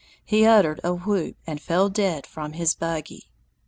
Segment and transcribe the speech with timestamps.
[0.25, 3.29] He uttered a whoop and fell dead from his buggy.